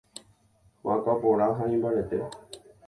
[0.83, 2.17] Hyakuã porã ha imbarete.